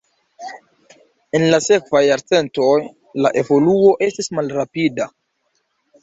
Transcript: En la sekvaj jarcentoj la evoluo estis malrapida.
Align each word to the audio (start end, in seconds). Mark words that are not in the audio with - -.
En 1.39 1.43
la 1.51 1.57
sekvaj 1.65 1.99
jarcentoj 2.05 2.71
la 3.25 3.31
evoluo 3.41 3.91
estis 4.07 4.31
malrapida. 4.39 5.07